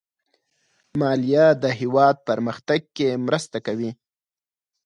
[0.99, 3.91] مالیه د هېواد پرمختګ کې مرسته کوي.